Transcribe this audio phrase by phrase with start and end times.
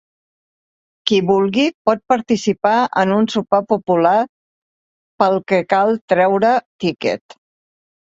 [1.09, 4.13] Qui vulgui, pot participar en un sopar popular
[5.25, 7.37] pel que cal treure tiquet.